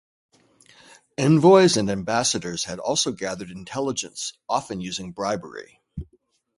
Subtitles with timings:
[1.15, 5.79] Envoys and ambassadors had also gathered intelligence, often using bribery.